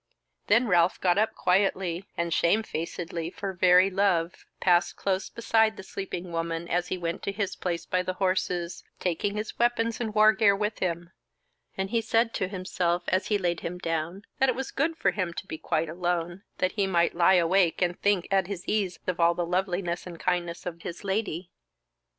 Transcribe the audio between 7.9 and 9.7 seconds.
the horses, taking his